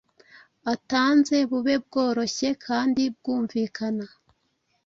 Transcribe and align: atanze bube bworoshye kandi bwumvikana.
atanze 0.73 1.35
bube 1.49 1.75
bworoshye 1.83 2.49
kandi 2.65 3.03
bwumvikana. 3.15 4.05